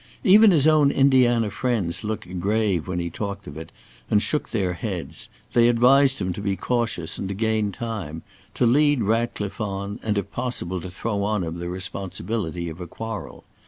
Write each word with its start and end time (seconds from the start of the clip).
Even 0.23 0.49
his 0.49 0.65
own 0.65 0.89
Indiana 0.89 1.51
friends 1.51 2.03
looked 2.03 2.39
grave 2.39 2.87
when 2.87 2.97
he 2.97 3.11
talked 3.11 3.45
of 3.45 3.55
it, 3.55 3.71
and 4.09 4.19
shook 4.19 4.49
their 4.49 4.73
heads. 4.73 5.29
They 5.53 5.69
advised 5.69 6.17
him 6.17 6.33
to 6.33 6.41
be 6.41 6.55
cautious 6.55 7.19
and 7.19 7.37
gain 7.37 7.71
time; 7.71 8.23
to 8.55 8.65
lead 8.65 9.03
Ratcliffe 9.03 9.61
on, 9.61 9.99
and 10.01 10.17
if 10.17 10.31
possible 10.31 10.81
to 10.81 10.89
throw 10.89 11.21
on 11.23 11.43
him 11.43 11.59
the 11.59 11.69
responsibility 11.69 12.67
of 12.67 12.81
a 12.81 12.87
quarrel. 12.87 13.43